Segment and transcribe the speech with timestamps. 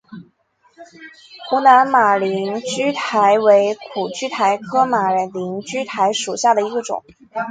[1.47, 5.29] 湖南马铃苣苔为苦苣苔科马铃
[5.61, 7.03] 苣苔属下的一个种。